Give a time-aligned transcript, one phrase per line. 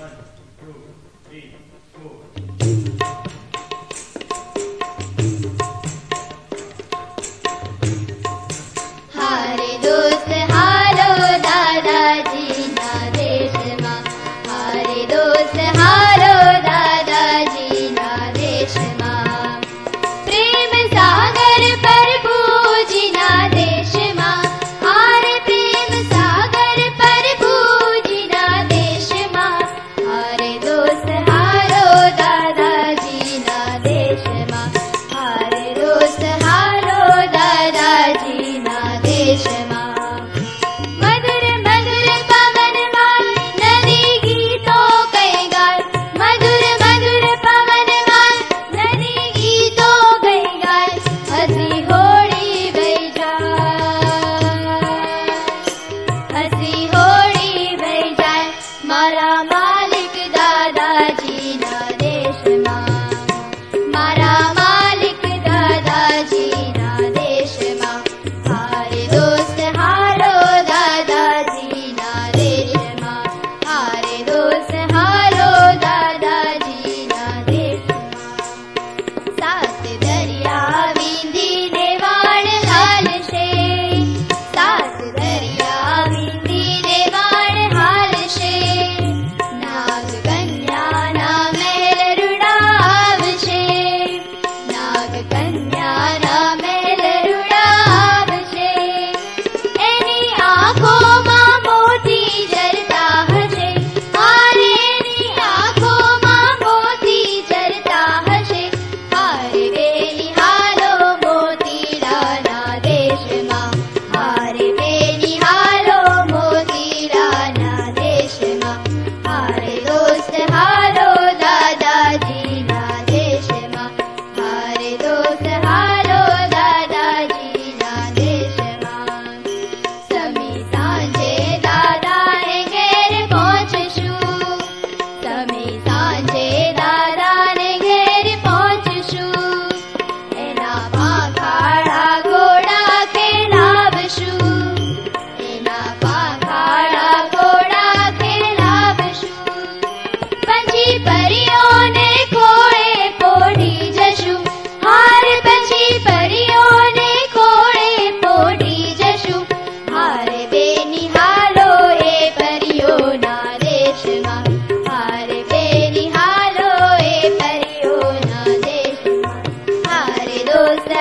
[0.00, 0.39] હારે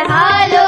[0.08, 0.59] हाल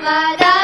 [0.00, 0.59] Amara